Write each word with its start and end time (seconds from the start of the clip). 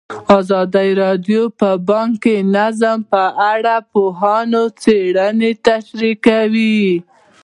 ازادي 0.37 0.89
راډیو 1.03 1.41
د 1.59 1.61
بانکي 1.89 2.35
نظام 2.55 2.99
په 3.11 3.23
اړه 3.53 3.75
د 3.81 3.85
پوهانو 3.91 4.63
څېړنې 4.81 5.51
تشریح 5.67 6.15
کړې. 6.27 6.79